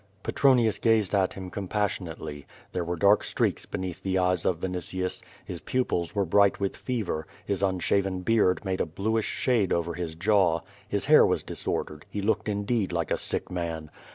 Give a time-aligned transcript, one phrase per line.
[0.23, 2.47] Petronius gazed at him compassionately.
[2.71, 7.27] There were dark streaks beneath the eyes of Vinitius; his pupils were bright with fever;
[7.45, 12.19] his unshaven beard made a bluish shade over his jaw; his hair was disordered; he
[12.23, 13.91] looked indeed like a sick man.